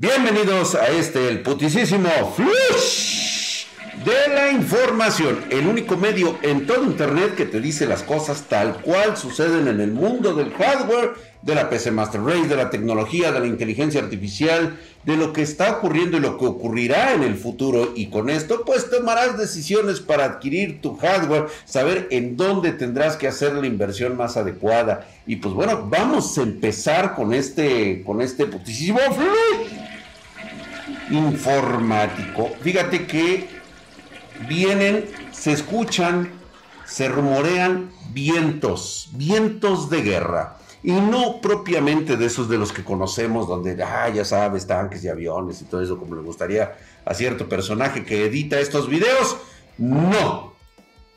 Bienvenidos 0.00 0.76
a 0.76 0.86
este, 0.90 1.28
el 1.28 1.42
putisísimo 1.42 2.08
Flush 2.36 3.66
de 4.04 4.32
la 4.32 4.52
información, 4.52 5.44
el 5.50 5.66
único 5.66 5.96
medio 5.96 6.38
en 6.42 6.68
todo 6.68 6.84
Internet 6.84 7.34
que 7.34 7.46
te 7.46 7.60
dice 7.60 7.84
las 7.84 8.04
cosas 8.04 8.44
tal 8.48 8.80
cual 8.80 9.16
suceden 9.16 9.66
en 9.66 9.80
el 9.80 9.90
mundo 9.90 10.34
del 10.34 10.54
hardware, 10.54 11.14
de 11.42 11.54
la 11.54 11.70
PC 11.70 11.90
Master 11.90 12.22
Race, 12.22 12.48
de 12.48 12.56
la 12.56 12.70
tecnología, 12.70 13.32
de 13.32 13.40
la 13.40 13.46
inteligencia 13.46 14.00
artificial, 14.00 14.78
de 15.04 15.16
lo 15.16 15.32
que 15.32 15.42
está 15.42 15.70
ocurriendo 15.72 16.16
y 16.16 16.20
lo 16.20 16.36
que 16.36 16.46
ocurrirá 16.46 17.14
en 17.14 17.22
el 17.22 17.36
futuro. 17.36 17.92
Y 17.94 18.06
con 18.06 18.28
esto, 18.28 18.64
pues 18.64 18.90
tomarás 18.90 19.38
decisiones 19.38 20.00
para 20.00 20.24
adquirir 20.24 20.80
tu 20.80 20.96
hardware, 20.96 21.46
saber 21.64 22.08
en 22.10 22.36
dónde 22.36 22.72
tendrás 22.72 23.16
que 23.16 23.28
hacer 23.28 23.54
la 23.54 23.66
inversión 23.66 24.16
más 24.16 24.36
adecuada. 24.36 25.06
Y 25.26 25.36
pues 25.36 25.54
bueno, 25.54 25.86
vamos 25.88 26.36
a 26.38 26.42
empezar 26.42 27.14
con 27.14 27.32
este, 27.32 28.02
con 28.04 28.20
este 28.20 28.46
putisísimo 28.46 28.98
Flush 28.98 29.88
informático. 31.10 32.50
Fíjate 32.62 33.06
que 33.06 33.48
vienen, 34.48 35.06
se 35.32 35.52
escuchan, 35.52 36.30
se 36.84 37.08
rumorean 37.08 37.90
vientos, 38.12 39.10
vientos 39.12 39.90
de 39.90 40.02
guerra. 40.02 40.56
Y 40.82 40.92
no 40.92 41.40
propiamente 41.40 42.16
de 42.16 42.26
esos 42.26 42.48
de 42.48 42.56
los 42.56 42.72
que 42.72 42.84
conocemos, 42.84 43.48
donde, 43.48 43.82
ah, 43.82 44.08
ya 44.08 44.24
sabes, 44.24 44.66
tanques 44.66 45.02
y 45.04 45.08
aviones 45.08 45.60
y 45.60 45.64
todo 45.64 45.82
eso, 45.82 45.98
como 45.98 46.14
le 46.14 46.22
gustaría 46.22 46.76
a 47.04 47.14
cierto 47.14 47.48
personaje 47.48 48.04
que 48.04 48.26
edita 48.26 48.60
estos 48.60 48.88
videos. 48.88 49.36
No. 49.76 50.52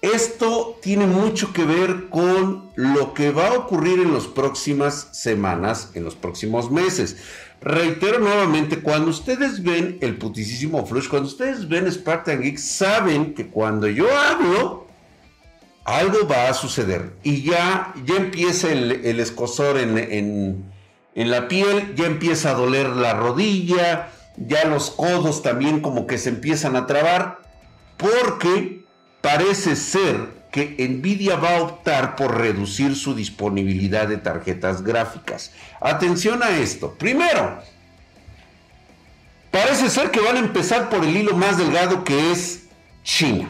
Esto 0.01 0.79
tiene 0.81 1.05
mucho 1.05 1.53
que 1.53 1.63
ver 1.63 2.09
con 2.09 2.71
lo 2.75 3.13
que 3.13 3.29
va 3.29 3.49
a 3.49 3.53
ocurrir 3.53 3.99
en 3.99 4.13
las 4.15 4.25
próximas 4.25 5.09
semanas, 5.11 5.91
en 5.93 6.03
los 6.03 6.15
próximos 6.15 6.71
meses. 6.71 7.17
Reitero 7.61 8.17
nuevamente, 8.17 8.81
cuando 8.81 9.11
ustedes 9.11 9.61
ven 9.61 9.99
el 10.01 10.17
putisísimo 10.17 10.83
Flush, 10.87 11.07
cuando 11.07 11.29
ustedes 11.29 11.69
ven 11.69 11.91
Spartan 11.91 12.41
Geek, 12.41 12.57
saben 12.57 13.35
que 13.35 13.49
cuando 13.49 13.87
yo 13.87 14.07
hablo, 14.11 14.87
algo 15.85 16.27
va 16.27 16.49
a 16.49 16.53
suceder. 16.53 17.13
Y 17.23 17.43
ya, 17.43 17.93
ya 18.05 18.15
empieza 18.15 18.71
el, 18.71 19.19
escosor 19.19 19.77
en, 19.77 20.71
en 21.15 21.31
la 21.31 21.47
piel, 21.47 21.95
ya 21.95 22.05
empieza 22.05 22.51
a 22.51 22.53
doler 22.53 22.87
la 22.89 23.13
rodilla, 23.13 24.09
ya 24.37 24.65
los 24.65 24.91
codos 24.91 25.41
también 25.41 25.81
como 25.81 26.07
que 26.07 26.17
se 26.17 26.29
empiezan 26.29 26.75
a 26.75 26.87
trabar, 26.87 27.39
porque 27.97 28.85
parece 29.21 29.75
ser 29.75 30.41
que 30.51 30.75
Nvidia 30.89 31.37
va 31.37 31.57
a 31.57 31.61
optar 31.61 32.15
por 32.15 32.37
reducir 32.37 32.95
su 32.95 33.15
disponibilidad 33.15 34.07
de 34.07 34.17
tarjetas 34.17 34.83
gráficas. 34.83 35.51
Atención 35.79 36.43
a 36.43 36.49
esto. 36.49 36.93
Primero, 36.97 37.61
parece 39.49 39.89
ser 39.89 40.11
que 40.11 40.19
van 40.19 40.35
a 40.35 40.39
empezar 40.39 40.89
por 40.89 41.05
el 41.05 41.15
hilo 41.15 41.37
más 41.37 41.57
delgado 41.57 42.03
que 42.03 42.31
es 42.31 42.65
China. 43.03 43.49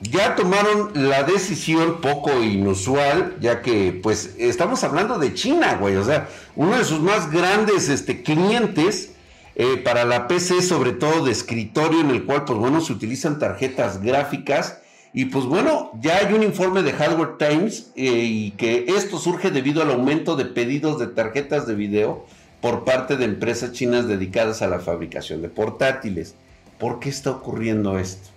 Ya 0.00 0.34
tomaron 0.34 0.90
la 0.94 1.22
decisión 1.22 2.02
poco 2.02 2.42
inusual, 2.42 3.36
ya 3.40 3.62
que 3.62 3.98
pues 4.02 4.34
estamos 4.38 4.84
hablando 4.84 5.18
de 5.18 5.32
China, 5.32 5.76
güey. 5.80 5.96
O 5.96 6.04
sea, 6.04 6.28
uno 6.54 6.76
de 6.76 6.84
sus 6.84 7.00
más 7.00 7.30
grandes 7.30 7.88
este, 7.88 8.22
clientes 8.22 9.12
eh, 9.54 9.78
para 9.78 10.04
la 10.04 10.28
PC, 10.28 10.60
sobre 10.60 10.92
todo 10.92 11.24
de 11.24 11.32
escritorio, 11.32 12.00
en 12.00 12.10
el 12.10 12.24
cual 12.24 12.44
pues 12.44 12.58
bueno, 12.58 12.82
se 12.82 12.92
utilizan 12.92 13.38
tarjetas 13.38 14.02
gráficas 14.02 14.80
y 15.14 15.24
pues 15.24 15.46
bueno, 15.46 15.92
ya 16.02 16.18
hay 16.18 16.34
un 16.34 16.42
informe 16.42 16.82
de 16.82 16.92
Hardware 16.92 17.38
Times 17.38 17.90
eh, 17.96 18.02
y 18.04 18.50
que 18.50 18.84
esto 18.88 19.18
surge 19.18 19.50
debido 19.50 19.80
al 19.80 19.90
aumento 19.90 20.36
de 20.36 20.44
pedidos 20.44 20.98
de 20.98 21.06
tarjetas 21.06 21.66
de 21.66 21.74
video 21.74 22.26
por 22.60 22.84
parte 22.84 23.16
de 23.16 23.24
empresas 23.24 23.72
chinas 23.72 24.06
dedicadas 24.06 24.60
a 24.60 24.68
la 24.68 24.78
fabricación 24.78 25.40
de 25.40 25.48
portátiles. 25.48 26.34
¿Por 26.78 27.00
qué 27.00 27.08
está 27.08 27.30
ocurriendo 27.30 27.98
esto? 27.98 28.35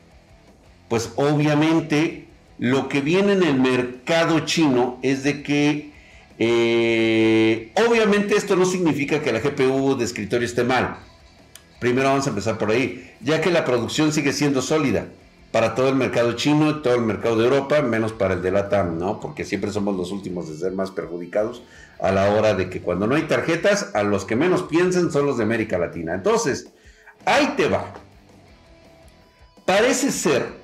Pues 0.89 1.11
obviamente 1.15 2.25
lo 2.57 2.89
que 2.89 3.01
viene 3.01 3.33
en 3.33 3.43
el 3.43 3.59
mercado 3.59 4.41
chino 4.41 4.99
es 5.01 5.23
de 5.23 5.41
que 5.43 5.91
eh, 6.39 7.71
obviamente 7.87 8.35
esto 8.35 8.55
no 8.55 8.65
significa 8.65 9.21
que 9.21 9.31
la 9.31 9.39
GPU 9.39 9.95
de 9.95 10.05
escritorio 10.05 10.45
esté 10.45 10.63
mal. 10.63 10.97
Primero 11.79 12.09
vamos 12.09 12.27
a 12.27 12.29
empezar 12.31 12.57
por 12.57 12.71
ahí, 12.71 13.09
ya 13.21 13.39
que 13.39 13.51
la 13.51 13.63
producción 13.63 14.11
sigue 14.11 14.33
siendo 14.33 14.61
sólida 14.61 15.07
para 15.51 15.73
todo 15.73 15.89
el 15.89 15.95
mercado 15.95 16.33
chino 16.33 16.81
todo 16.81 16.95
el 16.95 17.01
mercado 17.01 17.37
de 17.37 17.45
Europa, 17.45 17.81
menos 17.81 18.13
para 18.13 18.35
el 18.35 18.41
de 18.41 18.51
LATAM, 18.51 18.99
¿no? 18.99 19.19
Porque 19.19 19.45
siempre 19.45 19.71
somos 19.71 19.95
los 19.95 20.11
últimos 20.11 20.49
de 20.49 20.57
ser 20.57 20.73
más 20.73 20.91
perjudicados 20.91 21.63
a 21.99 22.11
la 22.11 22.31
hora 22.31 22.53
de 22.53 22.69
que 22.69 22.81
cuando 22.81 23.07
no 23.07 23.15
hay 23.15 23.23
tarjetas, 23.23 23.91
a 23.93 24.03
los 24.03 24.25
que 24.25 24.35
menos 24.35 24.63
piensen 24.63 25.11
son 25.11 25.25
los 25.25 25.37
de 25.37 25.43
América 25.43 25.77
Latina. 25.77 26.13
Entonces, 26.13 26.71
ahí 27.25 27.53
te 27.57 27.67
va. 27.67 27.93
Parece 29.65 30.11
ser 30.11 30.58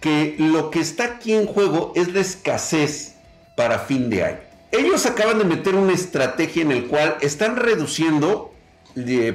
que 0.00 0.36
lo 0.38 0.70
que 0.70 0.80
está 0.80 1.04
aquí 1.04 1.34
en 1.34 1.46
juego 1.46 1.92
es 1.94 2.12
la 2.12 2.20
escasez 2.20 3.14
para 3.56 3.78
fin 3.78 4.10
de 4.10 4.24
año. 4.24 4.38
Ellos 4.72 5.04
acaban 5.06 5.38
de 5.38 5.44
meter 5.44 5.74
una 5.74 5.92
estrategia 5.92 6.62
en 6.62 6.72
el 6.72 6.86
cual 6.86 7.16
están 7.20 7.56
reduciendo 7.56 8.54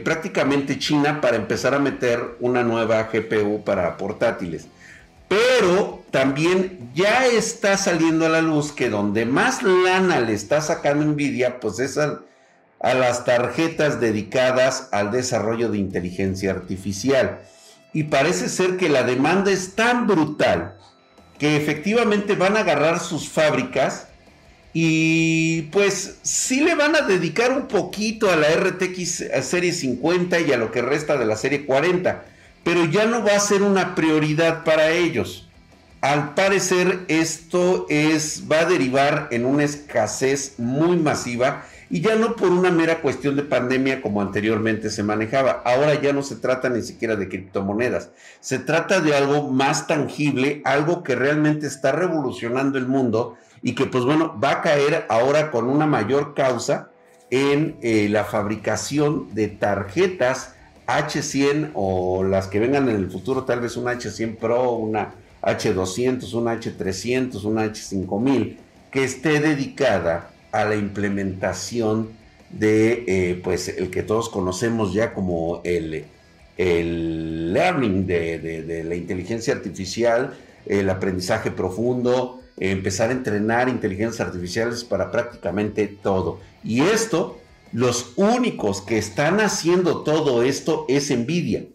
prácticamente 0.04 0.80
China 0.80 1.22
para 1.22 1.38
empezar 1.38 1.74
a 1.74 1.80
meter 1.80 2.36
una 2.40 2.64
nueva 2.64 3.10
GPU 3.12 3.64
para 3.64 3.98
portátiles. 3.98 4.68
Pero 5.28 6.04
también 6.12 6.92
ya 6.94 7.26
está 7.26 7.78
saliendo 7.78 8.26
a 8.26 8.30
la 8.30 8.42
luz 8.42 8.72
que 8.72 8.90
donde 8.90 9.26
más 9.26 9.64
lana 9.64 10.20
le 10.20 10.34
está 10.34 10.62
sacando 10.62 11.06
Nvidia, 11.06 11.60
pues 11.60 11.80
es 11.80 11.98
a 11.98 12.94
las 12.94 13.26
tarjetas 13.26 14.00
dedicadas 14.00 14.90
al 14.92 15.12
desarrollo 15.12 15.70
de 15.70 15.80
inteligencia 15.80 16.52
artificial. 16.52 17.42
Y 17.96 18.04
parece 18.04 18.50
ser 18.50 18.76
que 18.76 18.90
la 18.90 19.04
demanda 19.04 19.50
es 19.54 19.74
tan 19.74 20.06
brutal 20.06 20.76
que 21.40 21.56
efectivamente 21.56 22.36
van 22.36 22.58
a 22.58 22.60
agarrar 22.60 23.00
sus 23.00 23.30
fábricas 23.30 24.08
y 24.74 25.62
pues 25.72 26.18
sí 26.22 26.60
le 26.60 26.76
van 26.76 26.98
a 26.98 27.04
dedicar 27.04 27.54
un 27.54 27.70
poquito 27.70 28.30
a 28.30 28.36
la 28.36 28.50
RTX 28.50 29.24
serie 29.44 29.72
50 29.72 30.42
y 30.42 30.52
a 30.52 30.58
lo 30.58 30.74
que 30.74 30.82
resta 30.82 31.16
de 31.16 31.26
la 31.26 31.38
serie 31.38 31.66
40, 31.66 32.26
pero 32.66 32.84
ya 32.84 33.06
no 33.06 33.24
va 33.24 33.38
a 33.38 33.40
ser 33.40 33.62
una 33.62 33.96
prioridad 33.96 34.66
para 34.66 34.92
ellos. 34.92 35.48
Al 36.02 36.34
parecer 36.34 37.06
esto 37.08 37.86
es 37.88 38.44
va 38.52 38.60
a 38.60 38.66
derivar 38.66 39.30
en 39.32 39.46
una 39.46 39.64
escasez 39.64 40.56
muy 40.58 40.98
masiva 40.98 41.64
y 41.90 42.02
ya 42.02 42.16
no 42.16 42.36
por 42.36 42.50
una 42.50 42.72
mera 42.72 43.02
cuestión 43.02 43.36
de 43.36 43.44
pandemia 43.44 44.02
como 44.02 44.22
anteriormente 44.22 44.90
se 44.90 45.04
manejaba. 45.04 45.62
Ahora 45.66 46.00
ya 46.02 46.14
no 46.14 46.24
se 46.24 46.36
trata 46.36 46.70
ni 46.70 46.82
siquiera 46.82 47.16
de 47.16 47.30
criptomonedas, 47.30 48.10
se 48.40 48.60
trata 48.60 49.02
de 49.02 49.16
algo 49.16 49.52
más 49.52 49.88
tangible, 49.88 50.62
algo 50.66 51.04
que 51.04 51.16
realmente 51.16 51.68
está 51.68 51.92
revolucionando 51.92 52.78
el 52.78 52.88
mundo 52.88 53.38
y 53.62 53.76
que 53.76 53.86
pues 53.86 54.04
bueno, 54.04 54.40
va 54.44 54.52
a 54.52 54.62
caer 54.62 55.06
ahora 55.10 55.52
con 55.52 55.70
una 55.70 55.86
mayor 55.86 56.34
causa 56.34 56.90
en 57.32 57.78
eh, 57.82 58.08
la 58.10 58.24
fabricación 58.24 59.34
de 59.34 59.48
tarjetas 59.48 60.54
H100 60.88 61.72
o 61.74 62.24
las 62.24 62.48
que 62.48 62.60
vengan 62.60 62.90
en 62.90 62.96
el 62.96 63.10
futuro, 63.10 63.44
tal 63.44 63.62
vez 63.62 63.76
una 63.76 63.94
H100 63.94 64.38
Pro, 64.38 64.74
una 64.74 65.14
H200, 65.42 66.34
una 66.34 66.54
H300, 66.60 67.44
una 67.44 67.66
H5000, 67.66 68.58
que 68.92 69.04
esté 69.04 69.40
dedicada 69.40 70.30
a 70.56 70.66
la 70.66 70.76
implementación 70.76 72.10
de 72.50 73.04
eh, 73.08 73.42
pues 73.44 73.68
el 73.68 73.90
que 73.90 74.04
todos 74.04 74.30
conocemos 74.30 74.94
ya 74.94 75.14
como 75.14 75.62
el, 75.64 76.06
el 76.58 77.54
learning 77.54 78.08
de, 78.08 78.40
de 78.40 78.84
la 78.84 78.96
inteligencia 78.96 79.54
artificial, 79.54 80.34
el 80.66 80.90
aprendizaje 80.90 81.52
profundo, 81.52 82.42
empezar 82.58 83.10
a 83.10 83.14
entrenar 83.14 83.68
inteligencias 83.68 84.26
artificiales 84.26 84.84
para 84.84 85.12
prácticamente 85.12 85.88
todo. 85.88 86.40
Y 86.64 86.82
esto, 86.82 87.38
los 87.74 88.14
únicos 88.16 88.82
que 88.82 88.98
están 88.98 89.42
haciendo 89.42 90.04
todo 90.04 90.44
esto 90.44 90.86
es 90.88 91.12
Nvidia. 91.12 91.66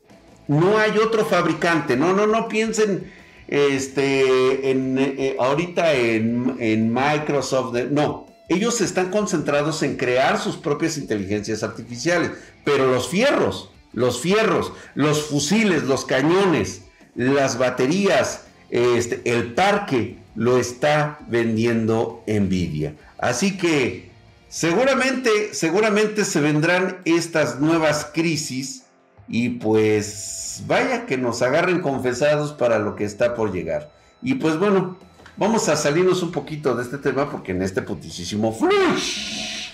No 0.48 0.78
hay 0.78 0.96
otro 0.98 1.24
fabricante. 1.26 1.96
No, 1.96 2.14
no, 2.14 2.26
no 2.26 2.48
piensen 2.48 3.12
este, 3.46 4.70
en, 4.70 4.96
eh, 4.98 5.36
ahorita 5.38 5.92
en, 5.94 6.56
en 6.58 6.92
Microsoft. 6.92 7.74
no, 7.90 8.29
ellos 8.50 8.80
están 8.80 9.10
concentrados 9.10 9.82
en 9.84 9.96
crear 9.96 10.38
sus 10.38 10.56
propias 10.56 10.98
inteligencias 10.98 11.62
artificiales. 11.62 12.32
Pero 12.64 12.90
los 12.90 13.08
fierros, 13.08 13.70
los 13.92 14.20
fierros, 14.20 14.72
los 14.94 15.22
fusiles, 15.22 15.84
los 15.84 16.04
cañones, 16.04 16.82
las 17.14 17.58
baterías, 17.58 18.42
este, 18.70 19.22
el 19.24 19.54
parque, 19.54 20.18
lo 20.34 20.58
está 20.58 21.20
vendiendo 21.28 22.24
Nvidia. 22.26 22.94
Así 23.18 23.56
que 23.56 24.10
seguramente, 24.48 25.54
seguramente 25.54 26.24
se 26.24 26.40
vendrán 26.40 26.98
estas 27.04 27.60
nuevas 27.60 28.08
crisis 28.12 28.82
y 29.28 29.50
pues 29.50 30.64
vaya 30.66 31.06
que 31.06 31.16
nos 31.16 31.40
agarren 31.42 31.80
confesados 31.82 32.52
para 32.52 32.80
lo 32.80 32.96
que 32.96 33.04
está 33.04 33.36
por 33.36 33.52
llegar. 33.52 33.92
Y 34.22 34.34
pues 34.34 34.58
bueno, 34.58 34.98
vamos 35.40 35.70
a 35.70 35.74
salirnos 35.74 36.22
un 36.22 36.30
poquito 36.30 36.76
de 36.76 36.82
este 36.82 36.98
tema 36.98 37.28
porque 37.28 37.52
en 37.52 37.62
este 37.62 37.80
putisísimo 37.80 38.52
flush 38.52 39.70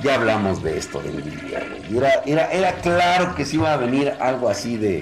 ya 0.00 0.14
hablamos 0.14 0.62
de 0.62 0.78
esto 0.78 1.02
de 1.02 1.10
Nvidia. 1.10 1.66
Era, 1.92 2.22
era, 2.24 2.52
era 2.52 2.72
claro 2.76 3.34
que 3.34 3.44
sí 3.44 3.56
iba 3.56 3.74
a 3.74 3.76
venir 3.76 4.12
algo 4.20 4.48
así 4.48 4.76
de... 4.76 4.98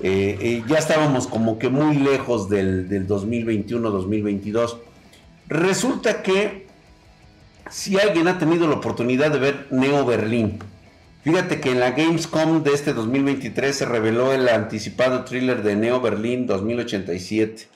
Eh, 0.00 0.36
eh, 0.40 0.64
ya 0.66 0.78
estábamos 0.78 1.28
como 1.28 1.60
que 1.60 1.68
muy 1.68 1.96
lejos 1.96 2.48
del, 2.48 2.88
del 2.88 3.06
2021-2022. 3.06 4.78
Resulta 5.46 6.22
que 6.22 6.66
si 7.70 8.00
alguien 8.00 8.26
ha 8.26 8.38
tenido 8.38 8.66
la 8.66 8.74
oportunidad 8.74 9.30
de 9.30 9.38
ver 9.38 9.68
Neo 9.70 10.04
Berlín, 10.04 10.58
fíjate 11.22 11.60
que 11.60 11.70
en 11.70 11.78
la 11.78 11.92
Gamescom 11.92 12.64
de 12.64 12.72
este 12.72 12.94
2023 12.94 13.76
se 13.76 13.84
reveló 13.84 14.32
el 14.32 14.48
anticipado 14.48 15.24
thriller 15.24 15.62
de 15.62 15.76
Neo 15.76 16.00
Berlín 16.00 16.48
2087. 16.48 17.71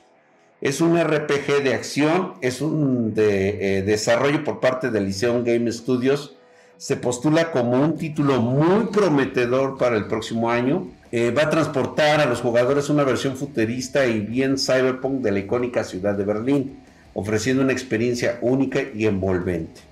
Es 0.66 0.80
un 0.80 1.00
RPG 1.00 1.62
de 1.62 1.74
acción, 1.74 2.32
es 2.40 2.60
un 2.60 3.14
de, 3.14 3.78
eh, 3.78 3.82
desarrollo 3.82 4.42
por 4.42 4.58
parte 4.58 4.90
de 4.90 5.00
Lyceum 5.00 5.44
Game 5.44 5.70
Studios. 5.70 6.34
Se 6.76 6.96
postula 6.96 7.52
como 7.52 7.80
un 7.80 7.96
título 7.96 8.40
muy 8.40 8.86
prometedor 8.86 9.78
para 9.78 9.96
el 9.96 10.06
próximo 10.06 10.50
año. 10.50 10.88
Eh, 11.12 11.30
va 11.30 11.42
a 11.42 11.50
transportar 11.50 12.18
a 12.20 12.26
los 12.26 12.40
jugadores 12.40 12.90
una 12.90 13.04
versión 13.04 13.36
futurista 13.36 14.06
y 14.08 14.18
bien 14.18 14.58
cyberpunk 14.58 15.22
de 15.22 15.30
la 15.30 15.38
icónica 15.38 15.84
ciudad 15.84 16.16
de 16.16 16.24
Berlín, 16.24 16.80
ofreciendo 17.14 17.62
una 17.62 17.70
experiencia 17.70 18.40
única 18.40 18.80
y 18.92 19.06
envolvente. 19.06 19.82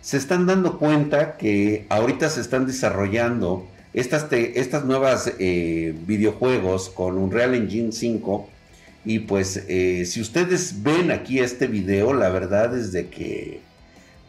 Se 0.00 0.16
están 0.16 0.46
dando 0.46 0.78
cuenta 0.78 1.38
que 1.38 1.86
ahorita 1.88 2.30
se 2.30 2.40
están 2.40 2.68
desarrollando 2.68 3.66
estas, 3.94 4.32
estas 4.32 4.84
nuevas 4.84 5.32
eh, 5.40 5.92
videojuegos 6.06 6.88
con 6.88 7.18
Unreal 7.18 7.56
Engine 7.56 7.90
5 7.90 8.48
y 9.04 9.20
pues 9.20 9.64
eh, 9.68 10.04
si 10.04 10.20
ustedes 10.20 10.82
ven 10.82 11.10
aquí 11.10 11.38
este 11.38 11.66
video, 11.66 12.12
la 12.12 12.28
verdad 12.28 12.76
es 12.76 12.92
de 12.92 13.08
que 13.08 13.60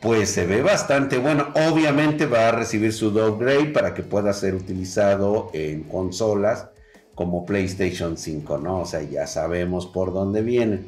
pues 0.02 0.30
se 0.30 0.46
ve 0.46 0.62
bastante 0.62 1.18
bueno. 1.18 1.50
Obviamente 1.70 2.26
va 2.26 2.50
a 2.50 2.52
recibir 2.52 2.94
su 2.94 3.12
downgrade 3.12 3.66
para 3.68 3.94
que 3.94 4.02
pueda 4.02 4.34
ser 4.34 4.56
utilizado 4.56 5.52
en 5.54 5.84
consolas 5.84 6.68
como 7.14 7.46
PlayStation 7.46 8.18
5, 8.18 8.58
¿no? 8.58 8.80
O 8.80 8.86
sea, 8.86 9.04
ya 9.04 9.28
sabemos 9.28 9.86
por 9.86 10.14
dónde 10.14 10.42
viene. 10.42 10.80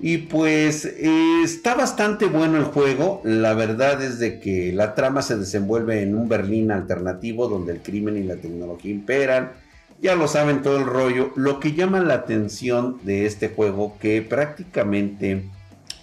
Y 0.00 0.18
pues 0.18 0.84
eh, 0.84 1.42
está 1.44 1.74
bastante 1.74 2.26
bueno 2.26 2.56
el 2.56 2.64
juego. 2.64 3.20
La 3.22 3.54
verdad 3.54 4.02
es 4.02 4.18
de 4.18 4.40
que 4.40 4.72
la 4.72 4.94
trama 4.96 5.22
se 5.22 5.36
desenvuelve 5.36 6.02
en 6.02 6.16
un 6.16 6.28
Berlín 6.28 6.72
alternativo 6.72 7.46
donde 7.46 7.74
el 7.74 7.80
crimen 7.80 8.16
y 8.16 8.24
la 8.24 8.36
tecnología 8.36 8.90
imperan 8.90 9.52
ya 10.02 10.16
lo 10.16 10.26
saben 10.26 10.62
todo 10.62 10.78
el 10.78 10.84
rollo. 10.84 11.30
Lo 11.36 11.60
que 11.60 11.72
llama 11.72 12.00
la 12.00 12.14
atención 12.14 12.98
de 13.04 13.24
este 13.24 13.48
juego, 13.48 13.96
que 14.00 14.20
prácticamente 14.20 15.44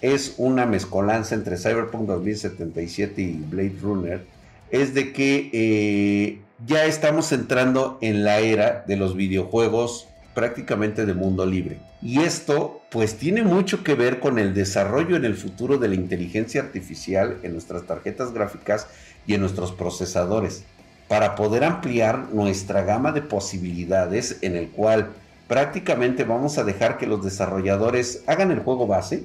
es 0.00 0.34
una 0.38 0.64
mezcolanza 0.64 1.34
entre 1.34 1.58
Cyberpunk 1.58 2.08
2077 2.08 3.20
y 3.20 3.32
Blade 3.32 3.76
Runner, 3.82 4.24
es 4.70 4.94
de 4.94 5.12
que 5.12 5.50
eh, 5.52 6.40
ya 6.66 6.86
estamos 6.86 7.30
entrando 7.32 7.98
en 8.00 8.24
la 8.24 8.40
era 8.40 8.84
de 8.86 8.96
los 8.96 9.14
videojuegos 9.14 10.08
prácticamente 10.34 11.04
de 11.04 11.12
mundo 11.12 11.44
libre. 11.44 11.78
Y 12.00 12.20
esto 12.20 12.80
pues 12.90 13.16
tiene 13.18 13.42
mucho 13.42 13.84
que 13.84 13.94
ver 13.94 14.18
con 14.20 14.38
el 14.38 14.54
desarrollo 14.54 15.16
en 15.16 15.26
el 15.26 15.34
futuro 15.34 15.76
de 15.76 15.88
la 15.88 15.94
inteligencia 15.94 16.62
artificial 16.62 17.36
en 17.42 17.52
nuestras 17.52 17.82
tarjetas 17.82 18.32
gráficas 18.32 18.86
y 19.26 19.34
en 19.34 19.42
nuestros 19.42 19.72
procesadores 19.72 20.64
para 21.10 21.34
poder 21.34 21.64
ampliar 21.64 22.28
nuestra 22.32 22.82
gama 22.82 23.10
de 23.10 23.20
posibilidades 23.20 24.38
en 24.42 24.54
el 24.54 24.68
cual 24.68 25.10
prácticamente 25.48 26.22
vamos 26.22 26.56
a 26.56 26.62
dejar 26.62 26.98
que 26.98 27.08
los 27.08 27.24
desarrolladores 27.24 28.22
hagan 28.28 28.52
el 28.52 28.60
juego 28.60 28.86
base 28.86 29.24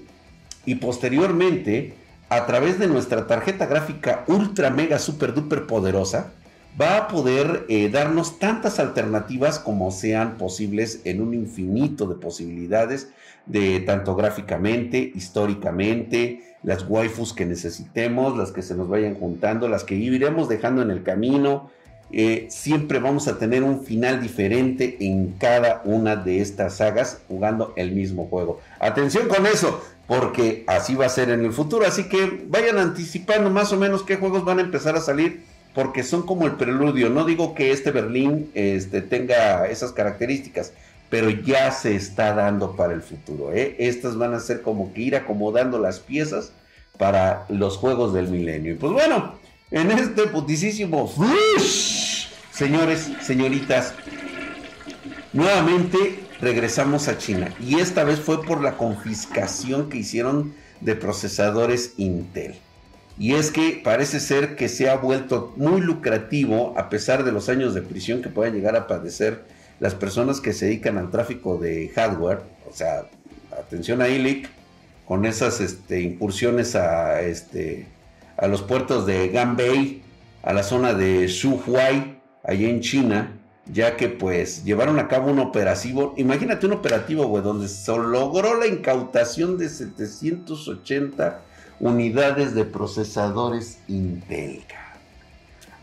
y 0.65 0.73
posteriormente 0.73 1.93
a 2.29 2.47
través 2.47 2.79
de 2.79 2.87
nuestra 2.87 3.27
tarjeta 3.27 3.67
gráfica 3.67 4.23
ultra 4.25 4.71
mega 4.71 4.97
super 4.97 5.35
duper 5.35 5.67
poderosa 5.67 6.31
va 6.79 6.97
a 6.97 7.07
poder 7.07 7.65
eh, 7.69 7.89
darnos 7.89 8.39
tantas 8.39 8.79
alternativas 8.79 9.59
como 9.59 9.91
sean 9.91 10.37
posibles 10.37 11.01
en 11.05 11.21
un 11.21 11.33
infinito 11.33 12.05
de 12.07 12.15
posibilidades 12.15 13.09
de 13.45 13.79
tanto 13.81 14.15
gráficamente, 14.15 15.11
históricamente, 15.13 16.55
las 16.63 16.85
waifus 16.87 17.33
que 17.33 17.45
necesitemos, 17.45 18.35
las 18.37 18.51
que 18.51 18.61
se 18.61 18.75
nos 18.75 18.89
vayan 18.89 19.15
juntando, 19.15 19.67
las 19.69 19.83
que 19.83 19.95
iremos 19.95 20.49
dejando 20.49 20.81
en 20.81 20.89
el 20.89 21.03
camino, 21.03 21.69
eh, 22.11 22.47
siempre 22.49 22.99
vamos 22.99 23.27
a 23.27 23.37
tener 23.37 23.63
un 23.63 23.83
final 23.83 24.21
diferente 24.21 24.97
en 24.99 25.33
cada 25.33 25.81
una 25.85 26.15
de 26.15 26.41
estas 26.41 26.77
sagas 26.77 27.19
jugando 27.27 27.73
el 27.75 27.91
mismo 27.91 28.27
juego. 28.27 28.61
Atención 28.79 29.27
con 29.27 29.45
eso, 29.45 29.81
porque 30.07 30.63
así 30.67 30.95
va 30.95 31.05
a 31.07 31.09
ser 31.09 31.29
en 31.29 31.43
el 31.43 31.51
futuro. 31.51 31.85
Así 31.85 32.07
que 32.09 32.45
vayan 32.47 32.77
anticipando 32.77 33.49
más 33.49 33.71
o 33.73 33.77
menos 33.77 34.03
qué 34.03 34.17
juegos 34.17 34.45
van 34.45 34.59
a 34.59 34.63
empezar 34.63 34.95
a 34.95 35.01
salir, 35.01 35.43
porque 35.75 36.03
son 36.03 36.25
como 36.25 36.47
el 36.47 36.53
preludio. 36.53 37.09
No 37.09 37.25
digo 37.25 37.53
que 37.53 37.71
este 37.71 37.91
Berlín 37.91 38.49
este, 38.55 39.01
tenga 39.01 39.67
esas 39.67 39.91
características, 39.91 40.71
pero 41.09 41.29
ya 41.29 41.69
se 41.71 41.95
está 41.95 42.33
dando 42.33 42.75
para 42.75 42.93
el 42.93 43.01
futuro. 43.01 43.51
¿eh? 43.53 43.75
Estas 43.77 44.17
van 44.17 44.33
a 44.33 44.39
ser 44.39 44.61
como 44.61 44.93
que 44.93 45.01
ir 45.01 45.15
acomodando 45.15 45.77
las 45.77 45.99
piezas 45.99 46.53
para 46.97 47.45
los 47.49 47.77
juegos 47.77 48.13
del 48.13 48.29
milenio. 48.29 48.71
Y 48.71 48.75
pues 48.77 48.93
bueno, 48.93 49.35
en 49.69 49.91
este 49.91 50.27
putisísimo 50.27 51.13
señores, 52.51 53.11
señoritas, 53.21 53.93
nuevamente 55.33 56.21
regresamos 56.39 57.09
a 57.09 57.17
China 57.17 57.53
y 57.59 57.79
esta 57.79 58.05
vez 58.05 58.19
fue 58.21 58.41
por 58.43 58.61
la 58.61 58.77
confiscación 58.77 59.89
que 59.89 59.97
hicieron 59.97 60.53
de 60.79 60.95
procesadores 60.95 61.93
Intel. 61.97 62.55
Y 63.17 63.35
es 63.35 63.51
que 63.51 63.81
parece 63.83 64.19
ser 64.19 64.55
que 64.55 64.67
se 64.67 64.89
ha 64.89 64.97
vuelto 64.97 65.53
muy 65.55 65.79
lucrativo 65.79 66.73
a 66.77 66.89
pesar 66.89 67.23
de 67.23 67.31
los 67.31 67.47
años 67.47 67.73
de 67.73 67.81
prisión 67.81 68.21
que 68.21 68.29
puedan 68.29 68.53
llegar 68.53 68.75
a 68.75 68.87
padecer 68.87 69.45
las 69.79 69.95
personas 69.95 70.41
que 70.41 70.53
se 70.53 70.65
dedican 70.65 70.97
al 70.97 71.11
tráfico 71.11 71.57
de 71.57 71.89
hardware, 71.95 72.41
o 72.69 72.73
sea, 72.73 73.05
atención 73.57 74.01
a 74.01 74.09
ILIC, 74.09 74.49
con 75.05 75.25
esas 75.25 75.61
este, 75.61 76.01
incursiones 76.01 76.75
a 76.75 77.21
este, 77.21 77.87
a 78.37 78.47
los 78.47 78.61
puertos 78.61 79.05
de 79.05 79.29
Ganbei, 79.29 80.01
a 80.43 80.53
la 80.53 80.63
zona 80.63 80.93
de 80.93 81.27
Shuhuai, 81.27 82.19
allá 82.43 82.69
en 82.69 82.81
China, 82.81 83.39
ya 83.71 83.95
que 83.95 84.09
pues 84.09 84.63
llevaron 84.63 84.99
a 84.99 85.07
cabo 85.07 85.31
un 85.31 85.39
operativo, 85.39 86.13
imagínate 86.17 86.65
un 86.65 86.73
operativo, 86.73 87.27
güey, 87.27 87.43
donde 87.43 87.67
se 87.67 87.95
logró 87.95 88.59
la 88.59 88.67
incautación 88.67 89.57
de 89.57 89.69
780 89.69 91.41
unidades 91.79 92.55
de 92.55 92.65
procesadores 92.65 93.79
Intel. 93.87 94.63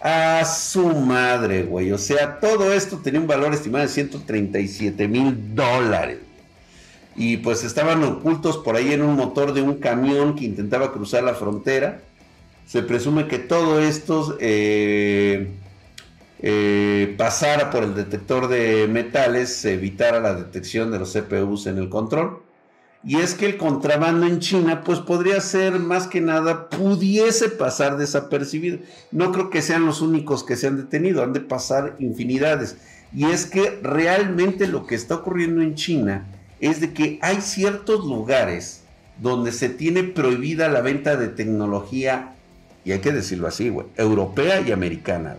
A 0.00 0.44
su 0.44 0.86
madre, 0.88 1.62
güey. 1.62 1.92
O 1.92 1.98
sea, 1.98 2.40
todo 2.40 2.72
esto 2.72 2.98
tenía 2.98 3.20
un 3.20 3.26
valor 3.26 3.54
estimado 3.54 3.84
de 3.84 3.90
137 3.90 5.06
mil 5.08 5.54
dólares. 5.54 6.18
Y 7.14 7.36
pues 7.36 7.62
estaban 7.62 8.02
ocultos 8.02 8.58
por 8.58 8.74
ahí 8.74 8.92
en 8.92 9.02
un 9.02 9.14
motor 9.14 9.52
de 9.52 9.62
un 9.62 9.74
camión 9.74 10.34
que 10.34 10.44
intentaba 10.44 10.92
cruzar 10.92 11.22
la 11.22 11.34
frontera 11.34 12.00
se 12.66 12.82
presume 12.82 13.28
que 13.28 13.38
todo 13.38 13.80
esto 13.80 14.38
eh, 14.40 15.48
eh, 16.40 17.14
pasara 17.18 17.70
por 17.70 17.84
el 17.84 17.94
detector 17.94 18.48
de 18.48 18.88
metales, 18.88 19.64
evitara 19.64 20.20
la 20.20 20.34
detección 20.34 20.90
de 20.90 20.98
los 20.98 21.12
CPUs 21.12 21.66
en 21.66 21.76
el 21.78 21.88
control. 21.88 22.40
Y 23.04 23.16
es 23.16 23.34
que 23.34 23.46
el 23.46 23.56
contrabando 23.56 24.26
en 24.26 24.38
China, 24.38 24.82
pues 24.84 25.00
podría 25.00 25.40
ser 25.40 25.78
más 25.80 26.06
que 26.06 26.20
nada, 26.20 26.68
pudiese 26.68 27.48
pasar 27.48 27.96
desapercibido. 27.96 28.78
No 29.10 29.32
creo 29.32 29.50
que 29.50 29.60
sean 29.60 29.86
los 29.86 30.00
únicos 30.00 30.44
que 30.44 30.56
se 30.56 30.68
han 30.68 30.76
detenido, 30.76 31.22
han 31.22 31.32
de 31.32 31.40
pasar 31.40 31.96
infinidades. 31.98 32.76
Y 33.12 33.24
es 33.24 33.46
que 33.46 33.80
realmente 33.82 34.68
lo 34.68 34.86
que 34.86 34.94
está 34.94 35.16
ocurriendo 35.16 35.62
en 35.62 35.74
China 35.74 36.26
es 36.60 36.80
de 36.80 36.92
que 36.92 37.18
hay 37.22 37.40
ciertos 37.40 38.06
lugares 38.06 38.82
donde 39.20 39.50
se 39.52 39.68
tiene 39.68 40.04
prohibida 40.04 40.68
la 40.68 40.80
venta 40.80 41.16
de 41.16 41.28
tecnología 41.28 42.32
y 42.84 42.92
hay 42.92 43.00
que 43.00 43.12
decirlo 43.12 43.46
así, 43.46 43.68
güey, 43.68 43.86
europea 43.96 44.60
y 44.60 44.72
americana, 44.72 45.36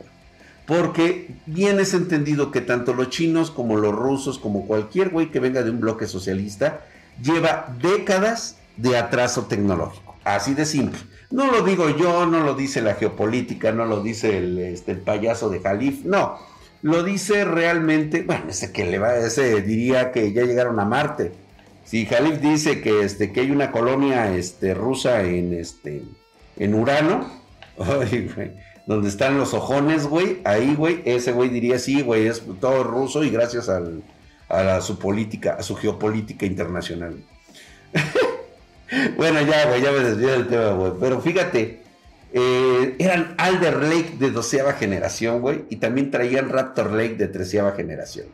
Porque 0.66 1.32
bien 1.46 1.80
es 1.80 1.94
entendido 1.94 2.52
que 2.52 2.62
tanto 2.62 2.94
los 2.94 3.10
chinos 3.10 3.52
como 3.52 3.78
los 3.78 3.94
rusos, 3.94 4.40
como 4.40 4.66
cualquier 4.66 5.10
güey 5.10 5.30
que 5.30 5.42
venga 5.42 5.62
de 5.64 5.72
un 5.72 5.82
bloque 5.82 6.08
socialista, 6.08 6.82
lleva 7.22 7.76
décadas 7.82 8.58
de 8.78 8.98
atraso 8.98 9.46
tecnológico. 9.46 10.16
Así 10.24 10.54
de 10.54 10.66
simple. 10.66 11.00
No 11.32 11.52
lo 11.52 11.64
digo 11.64 11.90
yo, 11.90 12.26
no 12.26 12.42
lo 12.42 12.54
dice 12.54 12.82
la 12.82 12.96
geopolítica, 12.96 13.72
no 13.72 13.86
lo 13.86 14.02
dice 14.02 14.38
el, 14.38 14.60
este, 14.60 14.92
el 14.92 15.00
payaso 15.00 15.50
de 15.50 15.60
Jalif, 15.60 16.06
no. 16.06 16.38
Lo 16.82 17.04
dice 17.04 17.46
realmente, 17.46 18.24
bueno, 18.24 18.46
ese 18.50 18.72
que 18.72 18.86
le 18.86 19.00
va, 19.00 19.16
ese 19.16 19.62
diría 19.62 20.12
que 20.12 20.32
ya 20.32 20.44
llegaron 20.44 20.80
a 20.80 20.86
Marte. 20.86 21.32
Si 21.86 22.06
Jalif 22.06 22.40
dice 22.40 22.82
que, 22.82 23.02
este, 23.02 23.32
que 23.32 23.42
hay 23.42 23.52
una 23.52 23.72
colonia 23.72 24.36
este, 24.36 24.74
rusa 24.74 25.24
en, 25.24 25.54
este, 25.54 26.04
en 26.58 26.74
Urano, 26.74 27.30
donde 28.86 29.10
están 29.10 29.38
los 29.38 29.54
ojones, 29.54 30.08
güey, 30.08 30.40
ahí, 30.44 30.76
güey, 30.76 31.02
ese 31.06 31.32
güey 31.32 31.50
diría, 31.50 31.80
sí, 31.80 32.02
güey, 32.02 32.28
es 32.28 32.44
todo 32.60 32.84
ruso 32.84 33.24
y 33.24 33.30
gracias 33.30 33.70
a 34.50 34.82
su 34.82 34.98
política, 35.00 35.56
a 35.60 35.64
su 35.64 35.76
geopolítica 35.76 36.46
internacional. 36.46 37.16
bueno, 39.18 39.42
ya, 39.42 39.78
ya 39.78 39.92
me 39.92 40.00
desvié 40.00 40.32
del 40.32 40.48
tema, 40.48 40.72
güey, 40.72 40.94
pero 41.00 41.22
fíjate, 41.22 41.82
Eh, 42.36 42.96
eran 42.98 43.36
Alder 43.38 43.84
Lake 43.84 44.16
de 44.18 44.32
doceava 44.32 44.74
generación, 44.74 45.40
güey, 45.40 45.66
y 45.70 45.76
también 45.76 46.10
traían 46.10 46.50
Raptor 46.50 46.92
Lake 46.92 47.14
de 47.14 47.28
treceava 47.28 47.74
generación. 47.74 48.26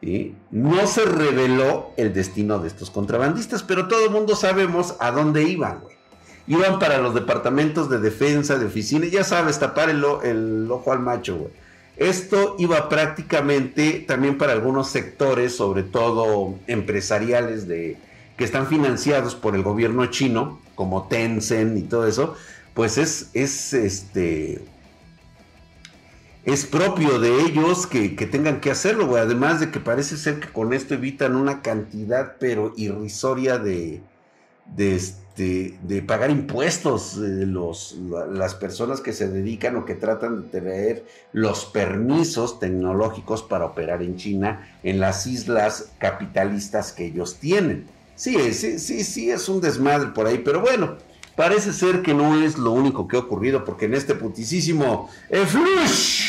y 0.00 0.32
No 0.50 0.86
se 0.86 1.04
reveló 1.04 1.92
el 1.98 2.14
destino 2.14 2.58
de 2.58 2.68
estos 2.68 2.90
contrabandistas, 2.90 3.62
pero 3.62 3.86
todo 3.86 4.02
el 4.02 4.10
mundo 4.10 4.34
sabemos 4.34 4.96
a 4.98 5.10
dónde 5.10 5.42
iban, 5.42 5.80
güey. 5.80 5.94
Iban 6.46 6.78
para 6.78 6.96
los 6.98 7.12
departamentos 7.14 7.90
de 7.90 7.98
defensa, 7.98 8.56
de 8.56 8.64
oficina, 8.66 9.06
ya 9.06 9.24
sabes, 9.24 9.58
tapar 9.58 9.90
el, 9.90 10.02
el 10.24 10.66
ojo 10.70 10.90
al 10.92 11.00
macho, 11.00 11.36
güey. 11.36 11.50
Esto 11.96 12.56
iba 12.58 12.88
prácticamente 12.88 14.04
también 14.06 14.36
para 14.36 14.52
algunos 14.52 14.88
sectores, 14.88 15.56
sobre 15.56 15.82
todo 15.82 16.54
empresariales 16.66 17.66
de, 17.66 17.96
que 18.36 18.44
están 18.44 18.66
financiados 18.66 19.34
por 19.34 19.54
el 19.54 19.62
gobierno 19.62 20.06
chino, 20.06 20.60
como 20.74 21.08
Tencent 21.08 21.78
y 21.78 21.82
todo 21.82 22.06
eso, 22.06 22.34
pues 22.74 22.98
es, 22.98 23.30
es 23.32 23.72
este 23.72 24.60
es 26.46 26.64
propio 26.64 27.18
de 27.18 27.40
ellos 27.40 27.88
que, 27.88 28.08
tengan 28.10 28.60
que 28.60 28.70
hacerlo. 28.70 29.16
Además 29.16 29.58
de 29.58 29.72
que 29.72 29.80
parece 29.80 30.16
ser 30.16 30.38
que 30.38 30.48
con 30.48 30.72
esto 30.72 30.94
evitan 30.94 31.34
una 31.34 31.60
cantidad, 31.60 32.36
pero 32.38 32.72
irrisoria 32.76 33.58
de, 33.58 34.00
de, 34.64 35.00
este, 35.36 35.76
de 35.82 36.00
pagar 36.00 36.30
impuestos. 36.30 37.18
Eh, 37.18 37.44
los, 37.46 37.96
las 38.32 38.54
personas 38.54 39.02
que 39.02 39.12
se 39.12 39.28
dedican 39.28 39.76
o 39.76 39.84
que 39.84 39.94
tratan 39.94 40.42
de 40.42 40.48
tener 40.48 41.06
los 41.32 41.66
permisos 41.66 42.58
tecnológicos 42.58 43.42
para 43.42 43.66
operar 43.66 44.02
en 44.02 44.16
China 44.16 44.66
en 44.82 44.98
las 44.98 45.26
islas 45.26 45.90
capitalistas 45.98 46.92
que 46.92 47.06
ellos 47.06 47.36
tienen. 47.36 47.84
Sí, 48.14 48.54
sí, 48.54 48.78
sí, 48.78 49.04
sí, 49.04 49.30
es 49.30 49.46
un 49.50 49.60
desmadre 49.60 50.08
por 50.08 50.26
ahí, 50.26 50.40
pero 50.42 50.62
bueno, 50.62 50.96
parece 51.36 51.74
ser 51.74 52.00
que 52.00 52.14
no 52.14 52.42
es 52.42 52.56
lo 52.56 52.72
único 52.72 53.06
que 53.06 53.16
ha 53.18 53.20
ocurrido, 53.20 53.62
porque 53.62 53.84
en 53.84 53.92
este 53.92 54.14
putisísimo 54.14 55.10
Flush, 55.28 56.22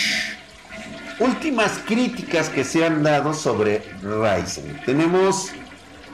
últimas 1.22 1.80
críticas 1.86 2.50
que 2.50 2.66
se 2.66 2.86
han 2.86 3.04
dado 3.04 3.34
sobre 3.34 3.84
Ryzen. 4.02 4.82
Tenemos 4.86 5.54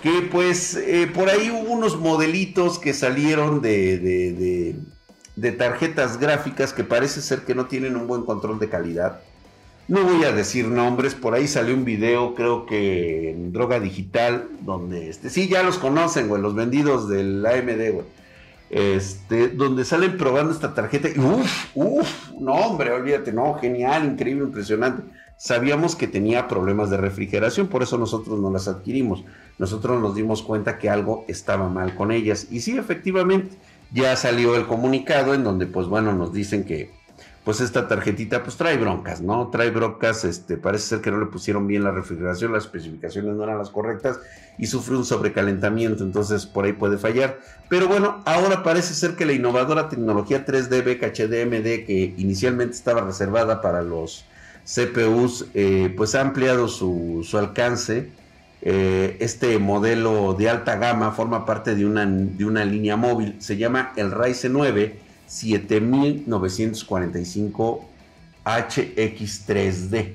que 0.04 0.28
pues 0.30 0.76
eh, 0.76 1.10
por 1.12 1.30
ahí 1.30 1.50
hubo 1.50 1.72
unos 1.72 1.98
modelitos 1.98 2.78
que 2.78 2.94
salieron 2.94 3.62
de, 3.62 4.76
de, 5.36 5.52
tarjetas 5.54 6.20
gráficas 6.20 6.74
que 6.74 6.84
parece 6.84 7.22
ser 7.22 7.46
que 7.46 7.56
no 7.56 7.68
tienen 7.68 7.96
un 7.96 8.06
buen 8.06 8.24
control 8.24 8.60
de 8.60 8.68
calidad 8.68 9.22
no 9.88 10.04
voy 10.04 10.24
a 10.24 10.32
decir 10.32 10.68
nombres, 10.68 11.14
por 11.14 11.34
ahí 11.34 11.48
salió 11.48 11.76
un 11.76 11.84
video, 11.84 12.36
creo 12.36 12.66
que 12.66 13.32
en 13.32 13.52
Droga 13.52 13.82
Digital, 13.82 14.48
donde, 14.62 15.10
este, 15.10 15.30
sí, 15.30 15.50
ya 15.50 15.62
los 15.62 15.78
conocen, 15.78 16.30
güey, 16.30 16.42
los 16.42 16.56
vendidos 16.56 17.10
del 17.10 17.46
AMD, 17.46 17.94
güey. 17.94 18.06
Este, 18.70 19.50
donde 19.50 19.84
salen 19.84 20.18
probando 20.18 20.54
esta 20.54 20.74
tarjeta 20.74 21.10
y 21.10 21.20
uff, 21.20 21.68
uff, 21.76 22.32
no 22.40 22.54
hombre, 22.54 22.92
olvídate, 22.92 23.34
no, 23.34 23.56
genial, 23.56 24.06
increíble, 24.06 24.46
impresionante. 24.46 25.04
Sabíamos 25.38 25.96
que 25.96 26.08
tenía 26.08 26.48
problemas 26.48 26.90
de 26.90 26.98
refrigeración, 26.98 27.68
por 27.68 27.84
eso 27.84 27.98
nosotros 27.98 28.40
no 28.40 28.52
las 28.52 28.68
adquirimos. 28.68 29.24
Nosotros 29.60 30.02
nos 30.02 30.16
dimos 30.16 30.42
cuenta 30.42 30.78
que 30.80 30.90
algo 30.90 31.26
estaba 31.28 31.68
mal 31.70 31.96
con 31.96 32.12
ellas. 32.12 32.48
Y 32.50 32.62
sí, 32.62 32.78
efectivamente, 32.78 33.58
ya 33.92 34.16
salió 34.16 34.56
el 34.56 34.68
comunicado 34.68 35.34
en 35.34 35.44
donde, 35.44 35.68
pues 35.68 35.88
bueno, 35.88 36.14
nos 36.14 36.34
dicen 36.34 36.64
que 36.64 36.92
pues 37.44 37.60
esta 37.60 37.88
tarjetita 37.88 38.42
pues 38.44 38.56
trae 38.56 38.78
broncas, 38.78 39.22
¿no? 39.22 39.50
Trae 39.50 39.70
broncas, 39.70 40.24
este, 40.24 40.56
parece 40.56 40.88
ser 40.88 41.02
que 41.02 41.12
no 41.12 41.20
le 41.20 41.26
pusieron 41.26 41.68
bien 41.68 41.84
la 41.84 41.92
refrigeración, 41.92 42.54
las 42.54 42.64
especificaciones 42.64 43.36
no 43.36 43.44
eran 43.44 43.58
las 43.58 43.70
correctas 43.70 44.20
y 44.58 44.68
sufre 44.68 44.96
un 44.96 45.04
sobrecalentamiento, 45.04 46.04
entonces 46.04 46.46
por 46.46 46.64
ahí 46.64 46.74
puede 46.74 46.98
fallar. 46.98 47.40
Pero 47.68 47.88
bueno, 47.88 48.22
ahora 48.26 48.64
parece 48.64 48.94
ser 48.94 49.16
que 49.16 49.26
la 49.26 49.34
innovadora 49.34 49.90
tecnología 49.90 50.46
3D 50.46 50.84
BKHDMD 50.84 51.86
que 51.86 52.14
inicialmente 52.18 52.76
estaba 52.76 53.02
reservada 53.02 53.62
para 53.62 53.82
los 53.82 54.26
CPUs, 54.66 55.46
eh, 55.54 55.94
pues 55.96 56.16
ha 56.16 56.22
ampliado 56.22 56.68
su, 56.68 57.24
alcance. 57.34 58.10
Eh, 58.62 59.18
este 59.20 59.60
modelo 59.60 60.34
de 60.36 60.50
alta 60.50 60.78
gama 60.78 61.12
forma 61.12 61.46
parte 61.46 61.76
de 61.76 61.86
una, 61.86 62.06
de 62.06 62.46
una 62.46 62.64
línea 62.64 62.96
móvil, 62.96 63.36
se 63.40 63.58
llama 63.58 63.92
el 63.98 64.12
Ryzen 64.12 64.54
9 64.54 65.00
7945 65.28 67.90
HX3D. 68.46 70.14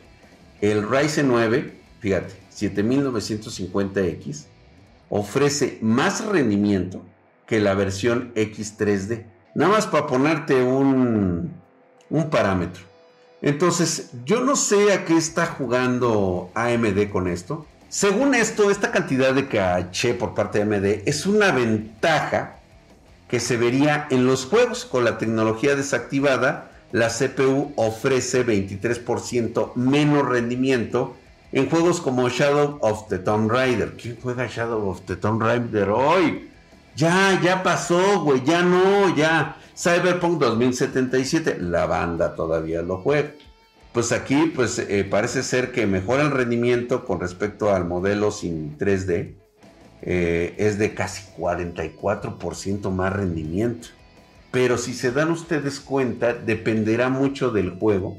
El 0.61 0.89
Ryzen 0.89 1.27
9, 1.27 1.73
fíjate, 1.99 2.33
7950X 2.55 4.45
ofrece 5.09 5.77
más 5.81 6.25
rendimiento 6.25 7.03
que 7.45 7.59
la 7.59 7.75
versión 7.75 8.33
X3D. 8.33 9.32
Nada 9.55 9.71
más 9.71 9.87
para 9.87 10.07
ponerte 10.07 10.63
un, 10.63 11.53
un 12.09 12.29
parámetro. 12.29 12.83
Entonces, 13.41 14.11
yo 14.25 14.41
no 14.41 14.55
sé 14.55 14.93
a 14.93 15.05
qué 15.05 15.17
está 15.17 15.45
jugando 15.45 16.49
AMD 16.55 17.09
con 17.11 17.27
esto. 17.27 17.65
Según 17.89 18.33
esto, 18.33 18.71
esta 18.71 18.91
cantidad 18.91 19.33
de 19.33 19.47
caché 19.47 20.13
por 20.13 20.33
parte 20.33 20.63
de 20.63 20.75
AMD 20.75 20.85
es 21.07 21.25
una 21.25 21.51
ventaja 21.51 22.59
que 23.27 23.39
se 23.39 23.57
vería 23.57 24.07
en 24.09 24.25
los 24.25 24.45
juegos. 24.45 24.85
Con 24.85 25.03
la 25.03 25.17
tecnología 25.17 25.75
desactivada, 25.75 26.71
la 26.91 27.09
CPU 27.09 27.73
ofrece 27.75 28.45
23% 28.45 29.75
menos 29.75 30.25
rendimiento 30.27 31.15
en 31.51 31.69
juegos 31.69 31.99
como 31.99 32.29
Shadow 32.29 32.77
of 32.81 33.09
the 33.09 33.19
Tomb 33.19 33.51
Raider. 33.51 33.97
¿Quién 33.97 34.17
juega 34.21 34.47
Shadow 34.47 34.89
of 34.89 35.01
the 35.01 35.15
Tomb 35.15 35.41
Raider 35.41 35.89
hoy? 35.89 36.49
Ya, 36.95 37.39
ya 37.43 37.63
pasó, 37.63 38.21
güey, 38.21 38.43
ya 38.43 38.61
no, 38.61 39.15
ya. 39.15 39.57
Cyberpunk 39.75 40.39
2077, 40.39 41.57
la 41.59 41.87
banda 41.87 42.35
todavía 42.35 42.81
lo 42.83 42.97
juega. 42.97 43.31
Pues 43.93 44.11
aquí, 44.11 44.51
pues 44.55 44.79
eh, 44.79 45.03
parece 45.03 45.43
ser 45.43 45.71
que 45.71 45.85
mejora 45.87 46.23
el 46.23 46.31
rendimiento 46.31 47.05
con 47.05 47.19
respecto 47.19 47.73
al 47.73 47.85
modelo 47.85 48.31
sin 48.31 48.77
3D. 48.77 49.35
Eh, 50.03 50.55
es 50.57 50.77
de 50.77 50.93
casi 50.93 51.23
44% 51.37 52.91
más 52.91 53.13
rendimiento. 53.13 53.87
pero 54.51 54.77
si 54.77 54.93
se 54.93 55.11
dan 55.11 55.31
ustedes 55.31 55.79
cuenta, 55.79 56.33
dependerá 56.33 57.09
mucho 57.09 57.49
del 57.51 57.71
juego 57.71 58.17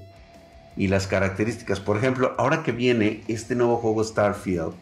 y 0.77 0.89
las 0.89 1.07
características. 1.07 1.81
Por 1.81 1.97
ejemplo, 1.97 2.35
ahora 2.39 2.63
que 2.65 2.73
viene 2.73 3.23
este 3.29 3.55
nuevo 3.55 3.77
juego 3.77 4.03
Starfield, 4.03 4.73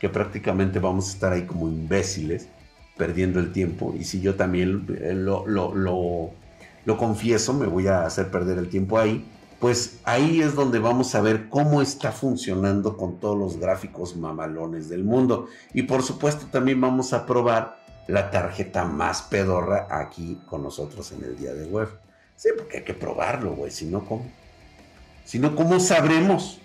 que 0.00 0.08
prácticamente 0.08 0.78
vamos 0.78 1.08
a 1.08 1.12
estar 1.12 1.32
ahí 1.32 1.42
como 1.42 1.68
imbéciles, 1.68 2.48
perdiendo 2.96 3.40
el 3.40 3.52
tiempo, 3.52 3.94
y 3.98 4.04
si 4.04 4.20
yo 4.20 4.36
también 4.36 4.86
eh, 5.00 5.12
lo, 5.14 5.46
lo, 5.46 5.74
lo, 6.84 6.96
confieso, 6.96 7.52
me 7.52 7.66
voy 7.66 7.88
a 7.88 8.06
hacer 8.06 8.30
perder 8.30 8.58
el 8.58 8.68
tiempo 8.68 8.98
ahí, 8.98 9.24
pues 9.60 10.00
ahí 10.04 10.40
es 10.40 10.54
donde 10.54 10.78
vamos 10.78 11.14
a 11.14 11.20
ver 11.20 11.48
cómo 11.48 11.82
está 11.82 12.12
funcionando 12.12 12.96
con 12.96 13.20
todos 13.20 13.38
los 13.38 13.58
gráficos 13.58 14.16
mamalones 14.16 14.88
del 14.88 15.02
mundo. 15.02 15.46
Y 15.72 15.82
por 15.82 16.02
supuesto 16.02 16.46
también 16.46 16.80
vamos 16.80 17.12
a 17.12 17.24
probar 17.24 17.82
la 18.06 18.30
tarjeta 18.30 18.84
más 18.84 19.22
pedorra 19.22 19.88
aquí 19.90 20.40
con 20.46 20.62
nosotros 20.62 21.10
en 21.12 21.24
el 21.24 21.36
día 21.36 21.54
de 21.54 21.66
web. 21.66 21.88
Sí, 22.36 22.50
porque 22.56 22.78
hay 22.78 22.84
que 22.84 22.94
probarlo, 22.94 23.54
güey, 23.54 23.70
si 23.70 23.86
no, 23.86 24.04
¿cómo? 24.04 24.26
Si 25.24 25.38
no, 25.38 25.56
¿cómo 25.56 25.80
sabremos? 25.80 26.60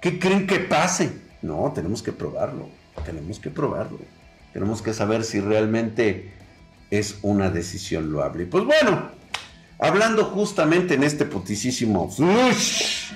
¿Qué 0.00 0.18
creen 0.18 0.46
que 0.46 0.60
pase? 0.60 1.12
No, 1.42 1.70
tenemos 1.74 2.02
que 2.02 2.12
probarlo, 2.12 2.68
tenemos 3.04 3.38
que 3.38 3.50
probarlo. 3.50 3.98
Tenemos 4.52 4.82
que 4.82 4.94
saber 4.94 5.24
si 5.24 5.40
realmente 5.40 6.32
es 6.90 7.18
una 7.22 7.50
decisión 7.50 8.10
loable. 8.10 8.46
Pues 8.46 8.64
bueno, 8.64 9.10
hablando 9.78 10.24
justamente 10.24 10.94
en 10.94 11.02
este 11.02 11.24
putisísimo 11.24 12.10
flush 12.10 13.12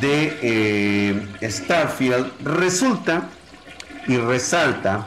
de 0.00 0.38
eh, 0.42 1.26
Starfield, 1.42 2.30
resulta 2.44 3.28
y 4.06 4.16
resalta 4.16 5.06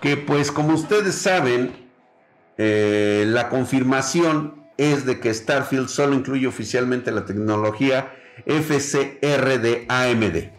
que 0.00 0.16
pues 0.16 0.50
como 0.50 0.74
ustedes 0.74 1.14
saben, 1.14 1.72
eh, 2.58 3.24
la 3.26 3.48
confirmación 3.48 4.64
es 4.76 5.04
de 5.04 5.20
que 5.20 5.32
Starfield 5.32 5.88
solo 5.88 6.14
incluye 6.14 6.46
oficialmente 6.46 7.12
la 7.12 7.26
tecnología 7.26 8.12
FCR 8.46 9.60
de 9.60 9.84
AMD. 9.88 10.50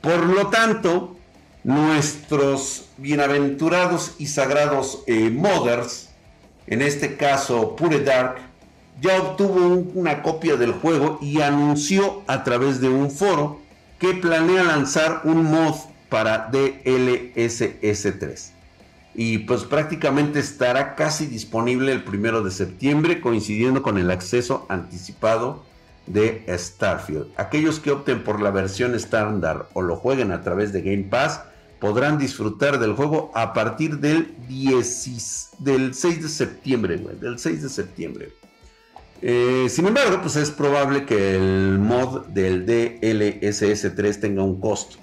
Por 0.00 0.26
lo 0.26 0.48
tanto, 0.48 1.17
nuestros 1.64 2.86
bienaventurados 2.96 4.14
y 4.18 4.26
sagrados 4.26 5.02
eh, 5.06 5.30
modders, 5.30 6.08
en 6.66 6.82
este 6.82 7.16
caso 7.16 7.76
Pure 7.76 8.00
Dark, 8.00 8.36
ya 9.00 9.20
obtuvo 9.22 9.84
una 9.94 10.22
copia 10.22 10.56
del 10.56 10.72
juego 10.72 11.18
y 11.22 11.40
anunció 11.40 12.22
a 12.26 12.42
través 12.44 12.80
de 12.80 12.88
un 12.88 13.10
foro 13.10 13.60
que 13.98 14.14
planea 14.14 14.64
lanzar 14.64 15.22
un 15.24 15.44
mod 15.44 15.74
para 16.08 16.50
DLSS 16.50 18.18
3 18.18 18.52
y 19.20 19.38
pues 19.38 19.64
prácticamente 19.64 20.38
estará 20.38 20.94
casi 20.94 21.26
disponible 21.26 21.90
el 21.90 22.04
primero 22.04 22.44
de 22.44 22.52
septiembre 22.52 23.20
coincidiendo 23.20 23.82
con 23.82 23.98
el 23.98 24.12
acceso 24.12 24.64
anticipado 24.68 25.64
de 26.12 26.44
Starfield. 26.48 27.28
Aquellos 27.36 27.80
que 27.80 27.90
opten 27.90 28.24
por 28.24 28.40
la 28.40 28.50
versión 28.50 28.94
estándar 28.94 29.68
o 29.74 29.82
lo 29.82 29.96
jueguen 29.96 30.32
a 30.32 30.42
través 30.42 30.72
de 30.72 30.82
Game 30.82 31.04
Pass 31.04 31.40
podrán 31.80 32.18
disfrutar 32.18 32.78
del 32.78 32.94
juego 32.94 33.30
a 33.34 33.52
partir 33.52 33.98
del, 33.98 34.34
10, 34.48 35.50
del 35.58 35.94
6 35.94 36.22
de 36.22 36.28
septiembre, 36.28 36.96
del 36.96 37.38
6 37.38 37.62
de 37.62 37.68
septiembre. 37.68 38.32
Eh, 39.20 39.66
sin 39.68 39.86
embargo, 39.86 40.20
pues 40.20 40.36
es 40.36 40.50
probable 40.50 41.04
que 41.04 41.34
el 41.34 41.78
mod 41.78 42.26
del 42.26 42.66
DLSS 42.66 43.94
3 43.94 44.20
tenga 44.20 44.42
un 44.42 44.60
costo, 44.60 44.96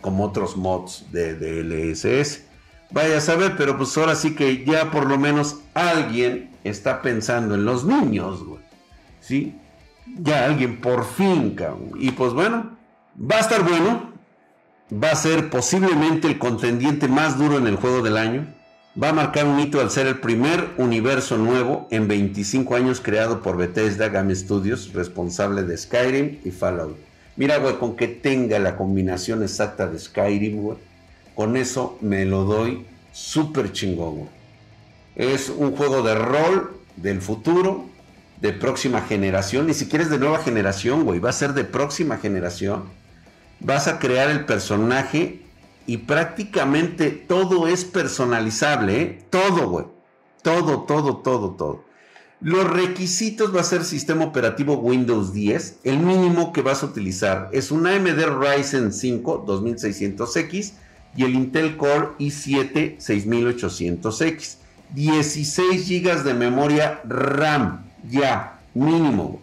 como 0.00 0.24
otros 0.24 0.56
mods 0.56 1.06
de 1.12 1.34
DLSS. 1.34 2.42
Vaya 2.90 3.18
a 3.18 3.20
saber, 3.20 3.54
pero 3.56 3.76
pues 3.76 3.96
ahora 3.96 4.14
sí 4.14 4.34
que 4.34 4.64
ya 4.64 4.90
por 4.90 5.06
lo 5.06 5.18
menos 5.18 5.60
alguien 5.74 6.50
está 6.64 7.02
pensando 7.02 7.54
en 7.54 7.64
los 7.64 7.84
niños. 7.84 8.42
¿Sí? 9.20 9.54
Ya 10.18 10.44
alguien 10.44 10.80
por 10.80 11.04
fin. 11.04 11.56
Y 11.98 12.10
pues 12.12 12.32
bueno, 12.32 12.76
va 13.18 13.36
a 13.36 13.40
estar 13.40 13.62
bueno. 13.62 14.14
Va 14.92 15.10
a 15.10 15.16
ser 15.16 15.50
posiblemente 15.50 16.28
el 16.28 16.38
contendiente 16.38 17.08
más 17.08 17.38
duro 17.38 17.58
en 17.58 17.66
el 17.66 17.76
juego 17.76 18.02
del 18.02 18.16
año. 18.16 18.46
Va 19.02 19.10
a 19.10 19.12
marcar 19.12 19.46
un 19.46 19.60
hito 19.60 19.80
al 19.80 19.90
ser 19.90 20.06
el 20.06 20.20
primer 20.20 20.70
universo 20.78 21.36
nuevo 21.36 21.86
en 21.90 22.08
25 22.08 22.76
años 22.76 23.00
creado 23.00 23.42
por 23.42 23.56
Bethesda 23.56 24.08
Game 24.08 24.34
Studios, 24.34 24.92
responsable 24.94 25.64
de 25.64 25.76
Skyrim 25.76 26.38
y 26.44 26.50
Fallout. 26.50 26.96
Mira, 27.36 27.58
güey, 27.58 27.76
con 27.78 27.96
que 27.96 28.08
tenga 28.08 28.58
la 28.58 28.76
combinación 28.76 29.42
exacta 29.42 29.86
de 29.86 29.98
Skyrim, 29.98 30.62
güey 30.62 30.78
con 31.36 31.56
eso 31.58 31.98
me 32.00 32.24
lo 32.24 32.44
doy 32.44 32.86
súper 33.12 33.70
chingón. 33.70 34.28
Es 35.14 35.50
un 35.50 35.76
juego 35.76 36.02
de 36.02 36.14
rol 36.14 36.80
del 36.96 37.20
futuro, 37.20 37.84
de 38.40 38.52
próxima 38.52 39.02
generación. 39.02 39.66
Ni 39.66 39.74
siquiera 39.74 40.04
es 40.04 40.10
de 40.10 40.18
nueva 40.18 40.38
generación, 40.38 41.04
güey. 41.04 41.20
Va 41.20 41.30
a 41.30 41.32
ser 41.32 41.54
de 41.54 41.64
próxima 41.64 42.18
generación. 42.18 42.84
Vas 43.60 43.88
a 43.88 43.98
crear 43.98 44.30
el 44.30 44.44
personaje 44.44 45.42
y 45.86 45.98
prácticamente 45.98 47.10
todo 47.10 47.68
es 47.68 47.84
personalizable, 47.84 49.00
¿eh? 49.00 49.24
Todo, 49.30 49.68
güey. 49.70 49.86
Todo, 50.42 50.82
todo, 50.82 51.18
todo, 51.18 51.50
todo. 51.52 51.84
Los 52.40 52.68
requisitos 52.68 53.54
va 53.54 53.62
a 53.62 53.64
ser 53.64 53.82
sistema 53.82 54.24
operativo 54.24 54.74
Windows 54.74 55.32
10. 55.32 55.80
El 55.84 56.00
mínimo 56.00 56.52
que 56.52 56.60
vas 56.60 56.82
a 56.82 56.86
utilizar 56.86 57.48
es 57.52 57.70
un 57.70 57.86
AMD 57.86 58.20
Ryzen 58.40 58.92
5 58.92 59.46
2600X 59.46 60.72
y 61.16 61.24
el 61.24 61.34
Intel 61.34 61.76
Core 61.78 62.10
i7 62.18 62.98
6800X. 62.98 64.58
16 64.94 65.88
GB 65.88 66.22
de 66.22 66.34
memoria 66.34 67.00
RAM, 67.04 67.85
ya, 68.08 68.60
mínimo. 68.74 69.40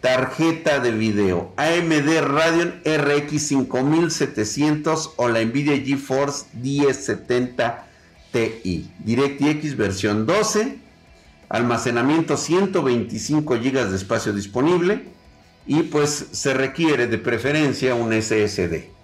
Tarjeta 0.00 0.78
de 0.78 0.92
video 0.92 1.52
AMD 1.56 2.20
Radeon 2.20 2.80
RX 2.84 3.42
5700 3.42 5.14
o 5.16 5.28
la 5.28 5.42
Nvidia 5.42 5.76
GeForce 5.76 6.46
1070 6.54 7.84
Ti. 8.30 8.90
DirectX 9.00 9.76
versión 9.76 10.24
12. 10.26 10.78
Almacenamiento 11.48 12.36
125 12.36 13.54
GB 13.54 13.88
de 13.88 13.96
espacio 13.96 14.32
disponible. 14.32 15.06
Y 15.66 15.82
pues 15.84 16.28
se 16.30 16.54
requiere 16.54 17.08
de 17.08 17.18
preferencia 17.18 17.94
un 17.94 18.12
SSD. 18.12 18.98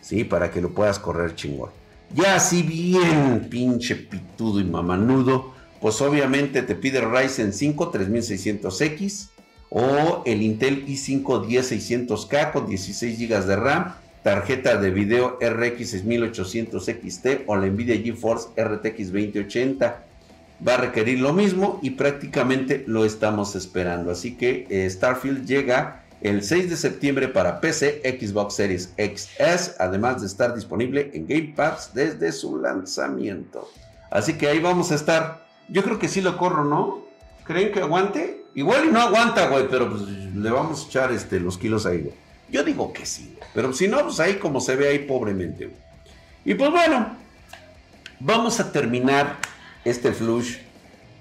¿sí? 0.00 0.24
Para 0.24 0.50
que 0.50 0.60
lo 0.60 0.70
puedas 0.70 0.98
correr 0.98 1.34
chingón. 1.34 1.70
Ya 2.14 2.36
así 2.36 2.62
bien 2.62 3.48
pinche 3.50 3.94
pitudo 3.94 4.60
y 4.60 4.64
mamanudo, 4.64 5.52
pues 5.80 6.00
obviamente 6.00 6.62
te 6.62 6.74
pide 6.74 7.00
Ryzen 7.00 7.52
5 7.52 7.92
3600X 7.92 9.28
o 9.70 10.22
el 10.24 10.42
Intel 10.42 10.86
i5 10.86 11.46
10600K 11.46 12.52
con 12.52 12.66
16 12.66 13.18
GB 13.18 13.44
de 13.44 13.56
RAM, 13.56 13.94
tarjeta 14.22 14.76
de 14.76 14.90
video 14.90 15.38
RX 15.40 15.90
6800 15.90 16.84
XT 16.84 17.26
o 17.46 17.56
la 17.56 17.66
Nvidia 17.66 17.96
GeForce 17.96 18.48
RTX 18.60 19.12
2080. 19.12 20.04
Va 20.66 20.74
a 20.74 20.78
requerir 20.78 21.20
lo 21.20 21.32
mismo 21.32 21.78
y 21.82 21.90
prácticamente 21.90 22.82
lo 22.86 23.04
estamos 23.04 23.54
esperando. 23.54 24.10
Así 24.10 24.36
que 24.36 24.66
eh, 24.70 24.90
Starfield 24.90 25.46
llega 25.46 26.02
el 26.20 26.42
6 26.42 26.70
de 26.70 26.76
septiembre 26.76 27.28
para 27.28 27.60
PC, 27.60 28.02
Xbox 28.18 28.54
Series 28.54 28.92
XS, 28.98 29.76
además 29.78 30.20
de 30.20 30.26
estar 30.26 30.54
disponible 30.54 31.12
en 31.14 31.28
Game 31.28 31.52
Pass 31.54 31.92
desde 31.94 32.32
su 32.32 32.58
lanzamiento. 32.58 33.70
Así 34.10 34.34
que 34.34 34.48
ahí 34.48 34.58
vamos 34.58 34.90
a 34.90 34.96
estar. 34.96 35.47
Yo 35.68 35.82
creo 35.82 35.98
que 35.98 36.08
sí 36.08 36.20
lo 36.20 36.36
corro, 36.36 36.64
¿no? 36.64 37.04
¿Creen 37.44 37.72
que 37.72 37.80
aguante? 37.80 38.44
Igual 38.54 38.92
no 38.92 39.00
aguanta, 39.00 39.48
güey, 39.48 39.68
pero 39.68 39.90
pues 39.90 40.02
le 40.02 40.50
vamos 40.50 40.84
a 40.84 40.88
echar 40.88 41.12
este, 41.12 41.40
los 41.40 41.58
kilos 41.58 41.86
ahí, 41.86 42.00
güey. 42.00 42.14
Yo 42.50 42.64
digo 42.64 42.92
que 42.92 43.04
sí, 43.04 43.36
pero 43.54 43.72
si 43.72 43.88
no, 43.88 44.02
pues 44.02 44.20
ahí 44.20 44.36
como 44.36 44.60
se 44.60 44.74
ve 44.76 44.88
ahí 44.88 45.00
pobremente. 45.00 45.70
Y 46.44 46.54
pues 46.54 46.70
bueno, 46.70 47.14
vamos 48.20 48.58
a 48.58 48.72
terminar 48.72 49.36
este 49.84 50.12
flush 50.12 50.56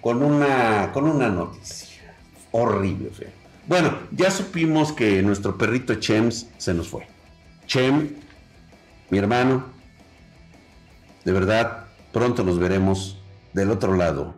con 0.02 0.24
una, 0.24 0.92
con 0.94 1.06
una 1.06 1.28
noticia 1.28 2.16
horrible, 2.52 3.10
feo. 3.10 3.30
Bueno, 3.68 3.98
ya 4.12 4.32
supimos 4.32 4.94
que 4.94 5.22
nuestro 5.22 5.58
perrito 5.58 5.96
Chems 5.96 6.48
se 6.58 6.74
nos 6.74 6.88
fue. 6.88 7.06
Chem, 7.66 8.16
mi 9.10 9.18
hermano, 9.18 9.66
de 11.26 11.32
verdad, 11.34 11.88
pronto 12.14 12.44
nos 12.44 12.58
veremos 12.58 13.20
del 13.54 13.72
otro 13.72 13.96
lado, 13.96 14.36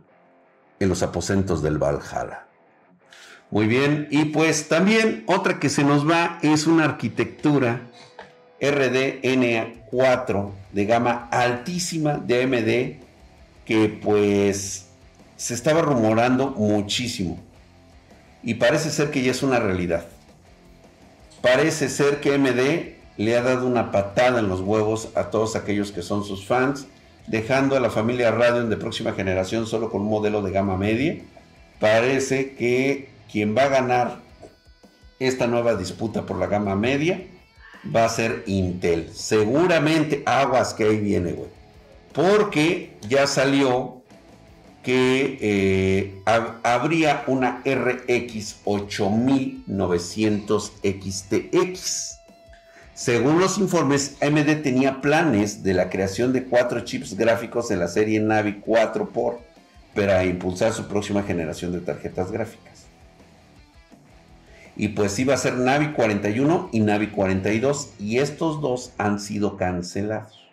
en 0.80 0.90
los 0.90 1.04
aposentos 1.04 1.62
del 1.62 1.78
Valhalla. 1.78 2.48
Muy 3.52 3.68
bien, 3.68 4.08
y 4.12 4.26
pues 4.26 4.68
también 4.68 5.24
otra 5.28 5.60
que 5.60 5.70
se 5.70 5.84
nos 5.84 6.08
va 6.08 6.38
es 6.42 6.68
una 6.68 6.86
arquitectura 6.86 7.82
RDNA4 8.62 10.52
de 10.72 10.86
gama 10.86 11.28
altísima 11.32 12.18
de 12.18 12.44
AMD 12.44 13.66
que 13.66 14.00
pues 14.02 14.88
se 15.36 15.54
estaba 15.54 15.82
rumorando 15.82 16.52
muchísimo 16.52 17.40
y 18.44 18.56
parece 18.56 18.90
ser 18.92 19.12
que 19.12 19.22
ya 19.22 19.32
es 19.32 19.44
una 19.44 19.60
realidad. 19.60 20.06
Parece 21.42 21.90
ser 21.90 22.20
que 22.20 22.38
MD 22.38 22.96
le 23.18 23.38
ha 23.38 23.42
dado 23.42 23.68
una 23.68 23.92
patada 23.92 24.40
en 24.40 24.48
los 24.48 24.62
huevos 24.62 25.10
a 25.16 25.26
todos 25.26 25.56
aquellos 25.56 25.92
que 25.92 26.02
son 26.02 26.24
sus 26.24 26.46
fans, 26.46 26.88
dejando 27.30 27.76
a 27.76 27.80
la 27.80 27.90
familia 27.90 28.32
Radeon 28.32 28.70
de 28.70 28.78
próxima 28.78 29.14
generación 29.14 29.68
solo 29.68 29.90
con 29.90 30.02
un 30.02 30.10
modelo 30.10 30.42
de 30.42 30.52
gama 30.52 30.78
media 30.78 31.18
parece 31.80 32.56
que 32.56 33.10
quien 33.32 33.56
va 33.56 33.64
a 33.64 33.70
ganar 33.70 34.20
esta 35.20 35.48
nueva 35.48 35.76
disputa 35.76 36.26
por 36.26 36.38
la 36.38 36.48
gama 36.48 36.76
media 36.76 37.22
va 37.96 38.06
a 38.06 38.10
ser 38.10 38.44
Intel. 38.48 39.12
Seguramente 39.14 40.24
aguas 40.26 40.74
que 40.74 40.86
ahí 40.86 40.98
viene, 40.98 41.34
güey. 41.34 41.50
Porque 42.14 42.98
ya 43.08 43.28
salió 43.28 44.02
que 44.84 45.38
eh, 45.42 46.22
habría 46.64 47.24
una 47.28 47.62
RX 47.66 48.62
8900 48.66 50.74
XTX. 50.84 52.19
Según 53.00 53.40
los 53.40 53.58
informes, 53.60 54.18
AMD 54.22 54.62
tenía 54.62 55.00
planes 55.00 55.64
de 55.64 55.74
la 55.74 55.90
creación 55.90 56.34
de 56.34 56.44
cuatro 56.44 56.82
chips 56.82 57.16
gráficos 57.16 57.72
en 57.72 57.80
la 57.80 57.88
serie 57.88 58.20
Navi 58.20 58.56
4 58.60 59.12
por 59.12 59.40
para 59.96 60.26
impulsar 60.26 60.74
su 60.74 60.86
próxima 60.86 61.24
generación 61.24 61.72
de 61.72 61.80
tarjetas 61.80 62.30
gráficas. 62.30 62.88
Y 64.76 64.90
pues 64.90 65.18
iba 65.18 65.34
a 65.34 65.38
ser 65.38 65.54
Navi 65.54 65.94
41 65.94 66.72
y 66.74 66.82
Navi 66.82 67.08
42 67.08 67.94
y 68.00 68.18
estos 68.18 68.60
dos 68.60 68.92
han 68.98 69.22
sido 69.22 69.56
cancelados. 69.56 70.50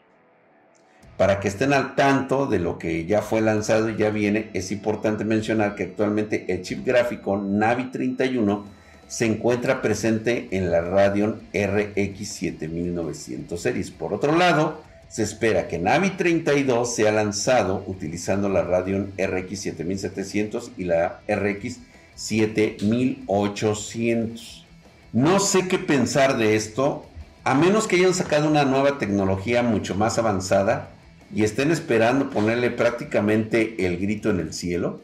Para 1.17 1.41
que 1.41 1.49
estén 1.49 1.73
al 1.73 1.97
tanto 1.97 2.47
de 2.47 2.61
lo 2.61 2.79
que 2.79 3.07
ya 3.07 3.23
fue 3.23 3.41
lanzado 3.41 3.91
y 3.91 3.97
ya 3.97 4.11
viene, 4.11 4.51
es 4.53 4.71
importante 4.71 5.25
mencionar 5.25 5.75
que 5.75 5.83
actualmente 5.83 6.45
el 6.47 6.63
chip 6.63 6.87
gráfico 6.87 7.39
Navi 7.39 7.91
31 7.91 8.76
se 9.09 9.27
encuentra 9.27 9.83
presente 9.83 10.49
en 10.51 10.71
la 10.71 10.81
Radeon 10.81 11.43
RX 11.53 12.29
7900 12.29 13.61
series. 13.61 13.91
Por 13.91 14.15
otro 14.15 14.37
lado, 14.37 14.81
se 15.09 15.23
espera 15.23 15.69
que 15.69 15.79
Navi 15.79 16.11
32 16.11 16.95
sea 16.95 17.13
lanzado 17.13 17.85
utilizando 17.87 18.49
la 18.49 18.63
Radeon 18.63 19.13
RX 19.17 19.61
7700 19.61 20.73
y 20.77 20.83
la 20.85 21.21
RX 21.29 21.79
7800. 22.17 24.67
No 25.13 25.39
sé 25.39 25.69
qué 25.69 25.79
pensar 25.79 26.37
de 26.37 26.57
esto, 26.57 27.07
a 27.45 27.55
menos 27.55 27.87
que 27.87 27.95
hayan 27.97 28.15
sacado 28.15 28.49
una 28.49 28.65
nueva 28.65 28.99
tecnología 28.99 29.63
mucho 29.63 29.95
más 29.95 30.19
avanzada 30.19 30.89
y 31.33 31.45
estén 31.45 31.71
esperando 31.71 32.31
ponerle 32.31 32.71
prácticamente 32.71 33.87
el 33.87 33.99
grito 33.99 34.31
en 34.31 34.41
el 34.41 34.53
cielo. 34.53 35.01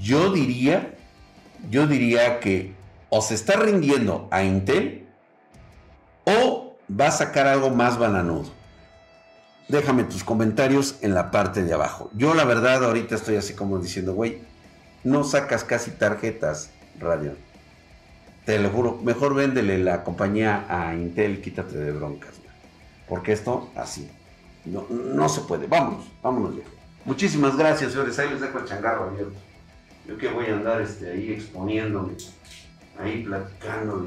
Yo 0.00 0.32
diría, 0.32 0.94
yo 1.70 1.86
diría 1.86 2.40
que 2.40 2.72
o 3.16 3.20
se 3.20 3.34
está 3.34 3.54
rindiendo 3.54 4.26
a 4.32 4.42
Intel 4.42 5.06
o 6.24 6.76
va 6.90 7.06
a 7.06 7.10
sacar 7.12 7.46
algo 7.46 7.70
más 7.70 7.96
bananudo. 7.96 8.50
Déjame 9.68 10.02
tus 10.02 10.24
comentarios 10.24 10.96
en 11.00 11.14
la 11.14 11.30
parte 11.30 11.62
de 11.62 11.72
abajo. 11.72 12.10
Yo 12.14 12.34
la 12.34 12.44
verdad 12.44 12.82
ahorita 12.82 13.14
estoy 13.14 13.36
así 13.36 13.54
como 13.54 13.78
diciendo, 13.78 14.14
güey, 14.14 14.40
no 15.04 15.22
sacas 15.22 15.62
casi 15.62 15.92
tarjetas 15.92 16.70
radio. 16.98 17.36
Te 18.46 18.58
lo 18.58 18.70
juro, 18.70 18.98
mejor 19.04 19.36
véndele 19.36 19.78
la 19.78 20.02
compañía 20.02 20.66
a 20.68 20.92
Intel, 20.96 21.40
quítate 21.40 21.78
de 21.78 21.92
broncas. 21.92 22.32
Porque 23.08 23.30
esto 23.30 23.70
así, 23.76 24.10
no, 24.64 24.88
no 24.90 25.28
se 25.28 25.42
puede. 25.42 25.68
Vámonos, 25.68 26.06
vámonos 26.20 26.56
ya. 26.56 26.64
Muchísimas 27.04 27.56
gracias, 27.56 27.92
señores. 27.92 28.18
Ahí 28.18 28.30
les 28.30 28.40
dejo 28.40 28.58
el 28.58 28.64
changarro 28.64 29.04
abierto. 29.04 29.38
Yo 30.04 30.18
que 30.18 30.28
voy 30.28 30.46
a 30.46 30.54
andar 30.54 30.80
este, 30.82 31.12
ahí 31.12 31.32
exponiéndome, 31.32 32.14
ahí 32.98 33.24
platicando. 33.24 34.04